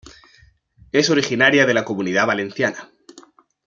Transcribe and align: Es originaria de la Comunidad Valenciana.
Es 0.91 1.11
originaria 1.11 1.67
de 1.67 1.75
la 1.75 1.85
Comunidad 1.85 2.25
Valenciana. 2.25 2.91